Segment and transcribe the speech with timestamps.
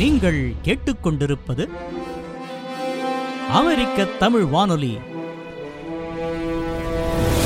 [0.00, 1.68] நீங்கள் கேட்டுக்கொண்டிருப்பது
[3.48, 4.98] அமெரிக்க தமிழ் வானொலி.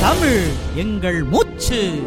[0.00, 0.42] தமிழ்
[0.74, 2.02] எங்கள் மூச்சு.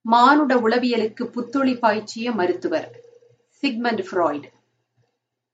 [0.00, 3.00] மானுட உளவியலுக்கு புத்துளி பாய்ச்சிய மருத்துவர்
[3.62, 4.44] சிக்மண்ட் ஃப்ராய்டு.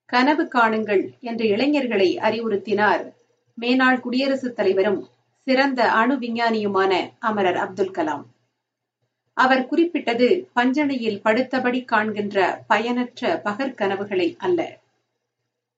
[0.04, 3.12] கனவு காணுங்கள் என்ற இளைஞர்களை அறிவுறுத்தினார்
[3.60, 5.08] மேனாள் குடியரசுத் தலைவரும்
[5.46, 8.22] சிறந்த அணு விஞ்ஞானியுமான அமரர் அப்துல் கலாம்.
[9.36, 14.60] அவர் குறிப்பிட்டது பஞ்சனையில் படுத்தபடி காண்கின்ற பயனற்ற பகற்கனவுகளை அல்ல.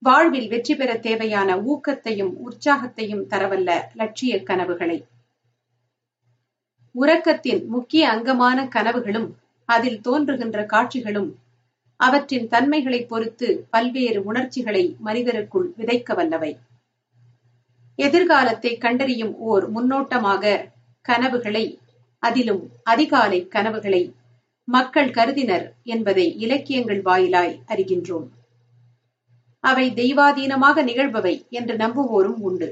[0.02, 4.98] வாழ்வில் வெற்றி பெற தேவையான ஊக்கத்தையும் உற்சாகத்தையும் தரவல்ல லட்சிய கனவுகளை.
[6.94, 9.28] உறக்கத்தின் முக்கிய அங்கமான கனவுகளும்
[9.68, 11.30] அதில் தோன்றுகின்ற காட்சிகளும்
[12.00, 16.52] அவற்றின் தன்மைகளை பொறுத்து பல்வேறு உணர்ச்சிகளை மனிதருக்குள் விதைக்க வல்லவை.
[17.98, 20.54] எதிர்காலத்தை கண்டறியும் ஓர் முன்னோட்டமாக
[21.00, 21.64] கனவுகளை
[22.18, 24.14] அதிலும் அதிகாலை கனவுகளை
[24.64, 28.26] மக்கள் கருதினர் என்பதை இலக்கியங்கள் வாயிலாய் அறிகின்றோம்.
[29.60, 32.68] அவை தெய்வாதீனமாக நிகழ்பவை என்று நம்புவோரும் உண்டு.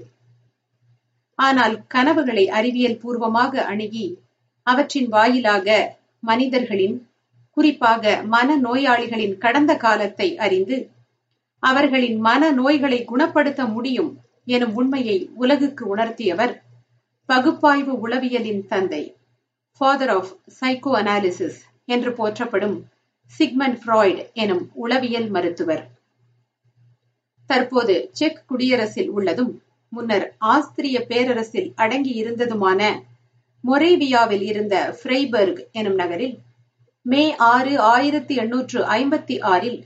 [1.38, 4.18] ஆனால் கனவுகளை அறிவியல் பூர்வமாக அணுகி
[4.62, 6.96] அவற்றின் வாயிலாக மனிதர்களின்
[7.50, 10.76] குறிப்பாக மன நோயாளிகளின் கடந்த காலத்தை அறிந்து
[11.62, 14.12] அவர்களின் மன நோய்களை குணப்படுத்த முடியும்
[14.46, 16.54] எனும் உண்மையை உலகுக்கு உணர்த்தியவர்
[17.28, 19.16] பகுப்பாய்வு உளவியலின் தந்தை
[19.80, 22.76] ஃபாதர் ஆஃப் சைக்கோ அனாலிசிஸ் என்று போற்றப்படும்
[23.32, 25.90] சிக்மண்ட் ஃப்ராய்டு எனும் உளவியல் மருத்துவர்.
[27.46, 32.80] தற்போது செக் குடியரசில் உள்ளதும் முன்னர் ஆஸ்திரிய பேரரசில் அடங்கி இருந்ததுமான
[33.64, 36.38] மொரேவியாவில் இருந்த ஃப்ரைபர்க் எனும் நகரில்
[37.02, 39.80] மே ஆறு ஆயிரத்தி எண்ணூற்று ஐம்பத்தி ஆறில்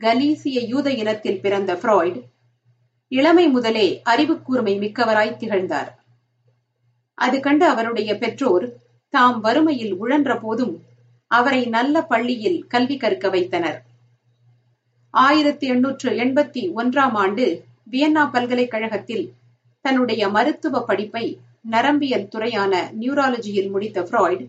[0.00, 2.20] கலீசிய யூத இனத்தில் பிறந்த ஃப்ராய்டு
[3.12, 5.90] இளமை முதலே அறிவு கூர்மை மிக்கவராய் திகழ்ந்தார்.
[7.14, 8.76] அது கண்டு அவருடைய பெற்றோர்
[9.08, 10.82] தாம் வறுமையில் உழன்ற போதும்
[11.26, 13.82] அவரை நல்ல பள்ளியில் கல்வி கற்க வைத்தனர்.
[15.10, 19.32] ஆயிரத்தி எண்ணூற்று எண்பத்தி ஒன்றாம் ஆண்டு வியன்னா பல்கலைக்கழகத்தில்
[19.80, 21.38] தன்னுடைய மருத்துவ படிப்பை
[21.70, 24.46] நரம்பியல் துறையான நியூராலஜியில் முடித்த ஃப்ராய்டு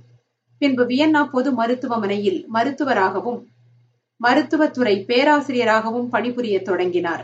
[0.58, 3.40] பின்பு வியன்னா பொது மருத்துவமனையில் மருத்துவராகவும்
[4.18, 7.24] மருத்துவத்துறை பேராசிரியராகவும் பணிபுரிய தொடங்கினார்.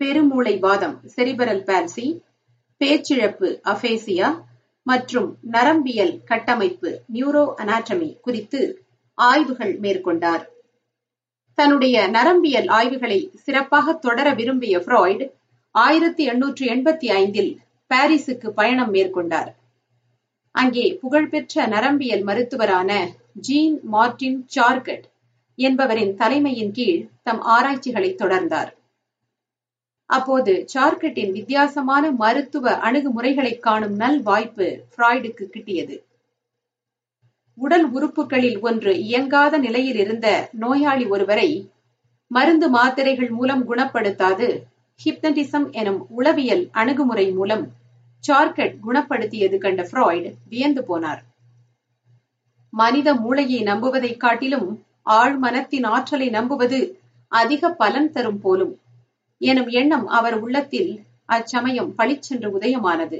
[0.00, 2.22] பெருமூளை வாதம் செரிபரல் பால்சி
[2.80, 4.28] பேச்சிழப்பு அபேசியா
[4.86, 8.60] மற்றும் நரம்பியல் கட்டமைப்பு நியூரோ அனாட்டமி குறித்து
[9.14, 10.44] ஆய்வுகள் மேற்கொண்டார்.
[11.54, 15.26] தன்னுடைய நரம்பியல் ஆய்வுகளை சிறப்பாக தொடர விரும்பிய ஃப்ராய்டு
[15.74, 17.52] ஆயிரத்தி எண்ணூற்று எண்பத்தி ஐந்தில்
[17.90, 19.50] பாரிஸுக்கு பயணம் மேற்கொண்டார்.
[20.54, 22.90] அங்கே புகழ்பெற்ற நரம்பியல் மருத்துவரான
[23.34, 25.06] ஜீன் மார்டின் சார்கட்
[25.58, 28.70] என்பவரின் தலைமையின் கீழ் தம் ஆராய்ச்சிகளை தொடர்ந்தார்.
[30.10, 35.96] அப்போது சார்கட்டின் வித்தியாசமான மருத்துவ அணுகுமுறைகளை காணும் நல் வாய்ப்பு ஃப்ராய்டுக்கு கிட்டியது.
[37.58, 41.48] உடல் உறுப்புகளில் ஒன்று இயங்காத நிலையில் இருந்த நோயாளி ஒருவரை
[42.30, 44.48] மருந்து மாத்திரைகள் மூலம் குணப்படுத்தாது
[45.00, 47.64] ஹிப்னடிசம் எனும் உளவியல் அணுகுமுறை மூலம்
[48.24, 51.22] சார்கட் குணப்படுத்தியது கண்ட ஃப்ராய்டு வியந்து போனார்.
[52.72, 54.68] மனித மூளையை நம்புவதைக் காட்டிலும்
[55.10, 56.80] ஆழ்மனத்தின் ஆற்றலை நம்புவது
[57.32, 58.74] அதிக பலன் தரும் போலும்
[59.40, 63.18] எனும் எண்ணம் அவர் உள்ளத்தில் அச்சமயம் பளிச்சென்று உதயமானது.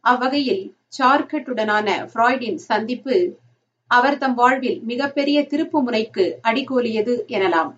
[0.00, 0.64] அவ்வகையில்
[0.98, 3.38] சார்கட்டுடனான ஃப்ராய்டின் சந்திப்பு
[3.86, 7.72] அவர் தம் வாழ்வில் மிகப்பெரிய திருப்பு முனைக்கு அடிகோலியது எனலாம்.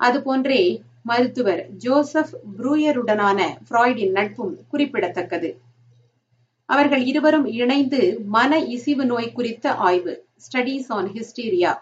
[0.00, 0.62] அதுபோன்றே
[1.02, 5.50] மருத்துவர் ஜோசப் ப்ரூயருடனான ஃப்ராய்டின் நட்பும் குறிப்பிடத்தக்கது.
[6.66, 10.12] அவர்கள் இருவரும் இணைந்து மன இசிவு நோய் குறித்த ஆய்வு
[10.44, 11.72] ஸ்டடீஸ் ஆன் ஹிஸ்டீரியா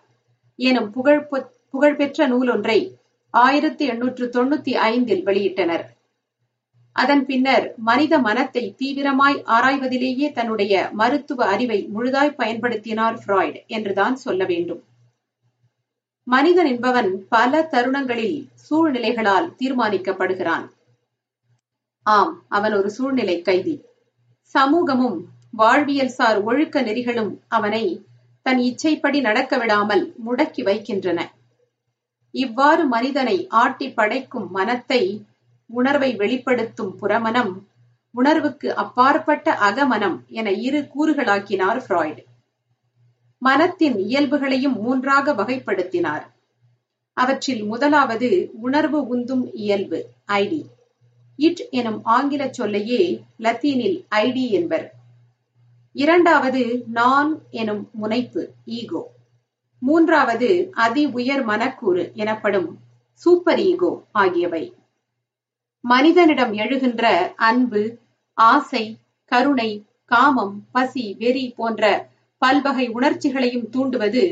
[0.58, 1.22] எனும் புகழ்
[1.70, 2.78] புகழ்பெற்ற நூலொன்றை
[3.30, 5.84] ஆயிரத்தி எண்ணூற்று தொண்ணூத்தி ஐந்தில் வெளியிட்டனர்.
[6.92, 14.82] அதன் பின்னர் மனித மனத்தை தீவிரமாய் ஆராய்வதிலேயே தன்னுடைய மருத்துவ அறிவை முழுதாய் பயன்படுத்தினார் ஃப்ராய்ட் என்றுதான் சொல்ல வேண்டும்.
[16.24, 20.66] மனிதன் என்பவன் பல தருணங்களில் சூழ்நிலைகளால் தீர்மானிக்கப்படுகிறான்.
[22.02, 23.84] ஆம் அவன் ஒரு சூழ்நிலை கைதி.
[24.54, 25.18] சமூகமும்
[25.50, 28.06] வாழ்வியல் சார் ஒழுக்க நெறிகளும் அவனை
[28.42, 31.20] தன் இச்சைப்படி நடக்க விடாமல் முடக்கி வைக்கின்றன.
[32.34, 35.24] இவ்வாறு மனிதனை ஆட்டி படைக்கும் மனத்தை
[35.66, 37.52] உணர்வை வெளிப்படுத்தும் புறமனம்
[38.14, 42.22] உணர்வுக்கு அப்பாற்பட்ட அகமனம் என இரு கூறுகளாக்கினார் ஃப்ராய்டு.
[43.38, 46.24] மனத்தின் இயல்புகளையும் மூன்றாக வகைப்படுத்தினார்.
[47.12, 50.62] அவற்றில் முதலாவது உணர்வு உந்தும் இயல்பு ஐடி.
[51.36, 54.92] இட் எனும் ஆங்கில சொல்லையே லத்தீனில் ஐடி என்பர்.
[55.92, 59.02] இரண்டாவது நான் எனும் முனைப்பு ஈகோ.
[59.82, 60.50] மூன்றாவது
[60.84, 62.68] அதி உயர் மனக்கூறு எனப்படும்
[63.22, 64.64] சூப்பர் ஈகோ ஆகியவை.
[65.84, 67.04] மனிதனிடம் எழுகின்ற
[67.48, 67.82] அன்பு
[68.34, 68.84] ஆசை
[69.32, 69.70] கருணை
[70.04, 74.24] காமம் பசி வெறி போன்ற பல்வகை உணர்ச்சிகளையும் தூண்டுவது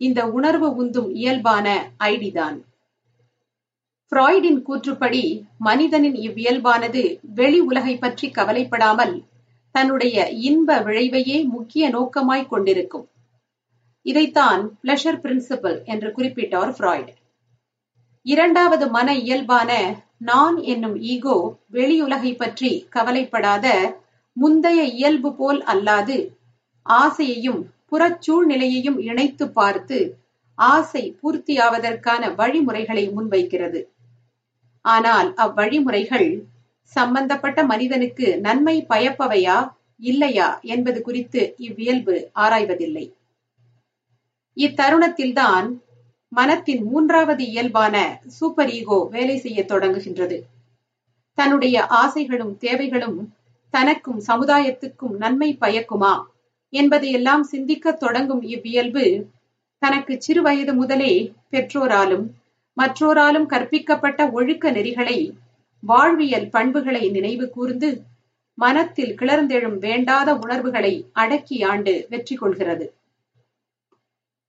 [0.00, 1.66] இந்த உணர்வு உந்தும் இயல்பான
[2.04, 2.56] ஐடிதான்.
[4.12, 5.22] ஃப்ராய்டின் கூற்றுப்படி
[5.58, 7.02] மனிதனின் இவ்வியல்பானது
[7.34, 9.14] வெளி உலகை பற்றி கவலைப்படாமல்
[9.74, 13.06] தன்னுடைய இன்ப விளைவையே முக்கிய நோக்கமாய் கொண்டிருக்கும்.
[14.06, 17.12] இதைத்தான் பிளஷர் பிரின்சிபல் என்று குறிப்பிட்டார் ஃப்ராய்ட்.
[18.26, 19.70] இரண்டாவது மன இயல்பான
[20.18, 21.36] நான் என்னும் ஈகோ
[21.72, 23.66] வெளியுலகை பற்றி கவலைப்படாத
[24.36, 26.18] முந்தைய இயல்பு போல் அல்லாது
[26.86, 27.60] ஆசையையும்
[27.90, 29.98] புறச்சூழ்நிலையையும் இணைத்து பார்த்து
[30.58, 33.80] ஆசை பூர்த்தியாவதற்கான வழிமுறைகளை முன்வைக்கிறது.
[34.84, 36.28] ஆனால் அவ்வழிமுறைகள்
[36.92, 39.58] சம்பந்தப்பட்ட மனிதனுக்கு நன்மை பயப்பவையா
[40.00, 43.06] இல்லையா என்பது குறித்து இவ்வியல்பு ஆராய்வதில்லை.
[44.56, 45.66] இத்தருணத்தில்தான்
[46.32, 47.96] மனத்தின் மூன்றாவது இயல்பான
[48.26, 50.36] சூப்பர் ஈகோ வேலை செய்ய தொடங்குகின்றது.
[51.38, 53.18] தன்னுடைய ஆசைகளும் தேவைகளும்
[53.70, 56.14] தனக்கும் சமுதாயத்துக்கும் நன்மை பயக்குமா
[56.72, 59.04] என்பதையெல்லாம் சிந்திக்கத் தொடங்கும் இவ்வியல்பு
[59.82, 61.12] தனக்கு சிறு வயது முதலே
[61.50, 62.26] பெற்றோராலும்
[62.76, 65.18] மற்றோராலும் கற்பிக்கப்பட்ட ஒழுக்க நெறிகளை
[65.82, 67.90] வாழ்வியல் பண்புகளை நினைவு கூர்ந்து
[68.58, 72.86] மனத்தில் கிளர்ந்தெழும் வேண்டாத உணர்வுகளை அடக்கி ஆண்டு வெற்றி கொள்கிறது.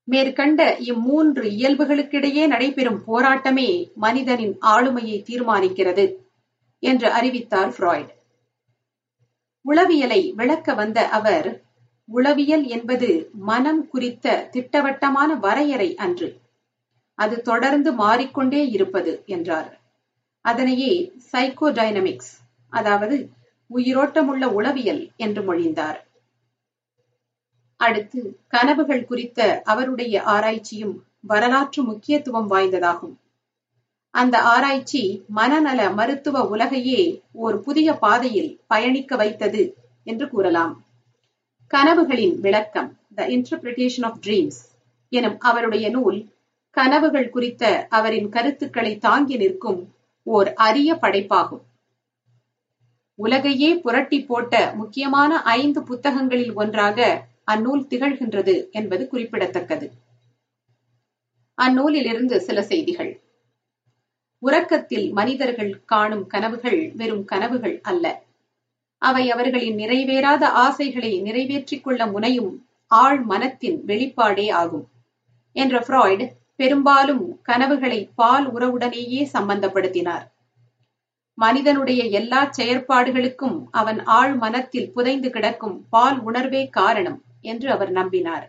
[0.08, 6.06] மேற்கண்ட இம்மூன்று இயல்புகளுக்கிடையே நடைபெறும் போராட்டமே மனிதனின் ஆளுமையை தீர்மானிக்கிறது
[6.84, 8.12] என்று அறிவித்தார் ஃப்ராய்ட்.
[9.66, 11.48] உளவியலை விளக்க வந்த அவர்
[12.10, 13.10] உளவியல் என்பது
[13.44, 16.30] மனம் குறித்த திட்டவட்டமான வரையறை அன்று.
[17.20, 19.70] அது தொடர்ந்து மாறிக்கொண்டே இருப்பது என்றார்.
[20.46, 20.94] அதனையே
[21.32, 22.34] சைக்கோடைனமிக்ஸ்
[22.74, 23.16] அதாவது
[23.70, 26.00] உயிரோட்டமுள்ள உளவியல் என்று மொழிந்தார்.
[27.80, 33.16] அடுத்து கனவுகள் குறித்த அவருடைய ஆராய்ச்சியும் வரலாற்று முக்கியத்துவம் வாய்ந்ததாகும்.
[34.14, 39.64] அந்த ஆராய்ச்சி மனநல மருத்துவ உலகையே ஒரு புதிய பாதையில் பயணிக்க வைத்தது
[40.04, 40.86] என்று கூறலாம்.
[41.74, 44.62] கனவுகளின் விளக்கம் த இன்டர்பிரிட்டேஷன் ஆஃப் ட்ரீம்ஸ்
[45.10, 46.20] எனும் அவருடைய நூல்
[46.78, 49.94] கனவுகள் குறித்த அவரின் கருத்துக்களை தாங்கி நிற்கும்
[50.24, 51.64] ஓர் அரிய படைப்பாகும்.
[53.20, 59.92] உலகையே புரட்டி போட்ட முக்கியமான ஐந்து புத்தகங்களில் ஒன்றாக அந்நூல் திகழ்கின்றது என்பது குறிப்பிடத்தக்கது.
[61.58, 63.22] அந்நூலிலிருந்து சில செய்திகள்.
[64.40, 68.24] உறக்கத்தில் மனிதர்கள் காணும் கனவுகள் வெறும் கனவுகள் அல்ல.
[68.98, 74.88] அவை அவர்களின் நிறைவேறாத ஆசைகளை நிறைவேற்றிக் கொள்ள முனையும் ஆழ் மனத்தின் வெளிப்பாடே ஆகும்
[75.56, 76.26] என்ற ஃப்ராய்டு
[76.56, 80.26] பெரும்பாலும் கனவுகளை பால் உறவுடனேயே சம்பந்தப்படுத்தினார்.
[81.34, 87.22] மனிதனுடைய எல்லா செயற்பாடுகளுக்கும் அவன் ஆழ் மனத்தில் புதைந்து கிடக்கும் பால் உணர்வே காரணம்.
[87.46, 88.46] என்று அவர் நம்பினார்.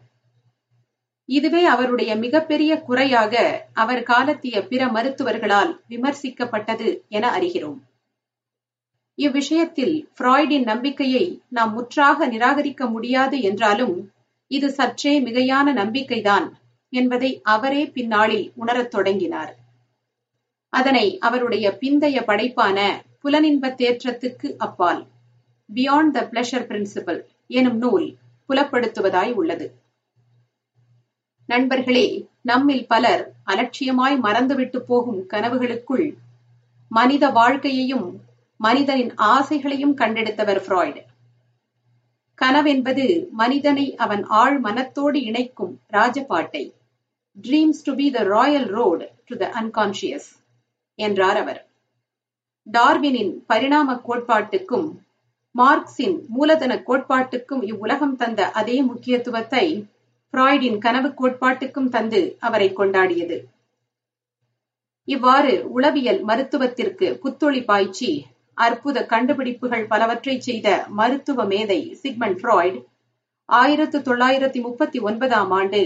[1.29, 3.35] இதுவே அவருடைய மிகப்பெரிய குறையாக
[3.75, 7.79] அவர் காலத்திய பிற மருத்துவர்களால் விமர்சிக்கப்பட்டது என அறிகிறோம்.
[9.19, 13.97] இவ்விஷயத்தில் ஃப்ராய்டின் நம்பிக்கையை நாம் முற்றாக நிராகரிக்க முடியாது என்றாலும்
[14.51, 16.47] இது சற்றே மிகையான நம்பிக்கைதான்
[16.93, 19.53] என்பதை அவரே பின்னாளில் உணரத் தொடங்கினார்.
[20.73, 22.79] அதனை அவருடைய பிந்தைய படைப்பான
[23.23, 25.03] புலனின்ப தேற்றத்துக்கு அப்பால்
[25.69, 27.21] பியாண்ட் த பிளஷர் பிரின்சிபல்
[27.51, 28.07] எனும் நூல்
[28.49, 29.67] புலப்படுத்துவதாய் உள்ளது.
[31.49, 32.07] நண்பர்களே
[32.43, 36.07] நம்மில் பலர் அலட்சியமாய் மறந்துவிட்டு போகும் கனவுகளுக்குள்
[36.91, 38.07] மனித வாழ்க்கையையும்
[38.61, 41.03] மனிதனின் ஆசைகளையும் கண்டெடுத்தவர் ஃப்ராய்டு.
[42.39, 46.65] கனவென்பது மனிதனை அவன் ஆழ் மனத்தோடு இணைக்கும் ராஜபாட்டை
[47.37, 50.29] dreams to be the royal road to the unconscious
[50.99, 51.61] என்றார் அவர்.
[52.67, 54.89] டார்வினின் பரிணாம கோட்பாட்டுக்கும்
[55.59, 59.67] மார்க்சின் மூலதன கோட்பாட்டுக்கும் இவ்வுலகம் தந்த அதே முக்கியத்துவத்தை
[60.35, 63.37] ஃப்ராய்டின் கனவு கோட்பாட்டுக்கும் தந்து அவரை கொண்டாடியது.
[65.09, 68.11] இவ்வாறு உளவியல் மருத்துவத்திற்கு புத்தொளி பாய்ச்சி
[68.59, 70.69] அற்புத கண்டுபிடிப்புகள் பலவற்றை செய்த
[71.01, 72.79] மருத்துவ மேதை சிக்மண்ட் ஃப்ராய்டு
[73.49, 75.83] ஆயிரத்து தொள்ளாயிரத்தி முப்பத்தி ஒன்பதாம் ஆண்டு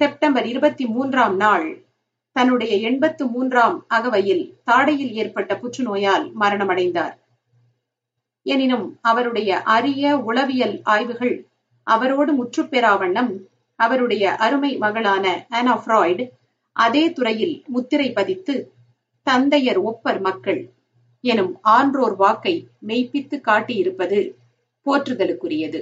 [0.00, 1.68] செப்டம்பர் இருபத்தி மூன்றாம் நாள்
[2.36, 7.14] தன்னுடைய எண்பத்து மூன்றாம் அகவையில் தாடையில் ஏற்பட்ட புற்றுநோயால் மரணமடைந்தார்.
[8.46, 11.34] எனினும் அவருடைய அரிய உளவியல் ஆய்வுகள்
[11.86, 13.32] அவரோடு முற்றுப்பெறாவண்ணம்
[13.76, 16.24] அவருடைய அருமை மகளான ஆனா ஃப்ராய்டு
[16.76, 18.54] அதே துறையில் முத்திரை பதித்து
[19.26, 20.60] தந்தையர் ஒப்பர் மக்கள்
[21.24, 22.54] எனும் ஆன்றோர் வாக்கை
[22.86, 24.18] மெய்ப்பித்து காட்டியிருப்பது
[24.86, 25.80] போற்றுதலுக்குரியது.